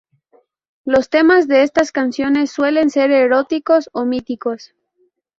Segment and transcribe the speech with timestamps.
[0.83, 4.73] Los temas de estas canciones suelen ser eróticos o míticos.